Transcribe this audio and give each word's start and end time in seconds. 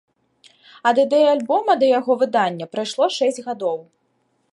Ад 0.91 0.95
ідэі 1.03 1.27
альбома 1.33 1.75
да 1.83 1.89
яго 1.99 2.11
выдання 2.21 2.65
прайшло 2.73 3.05
шэсць 3.19 3.41
гадоў. 3.51 3.77